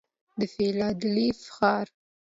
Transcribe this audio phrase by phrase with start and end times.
[0.53, 1.87] فیلادلفیا ښار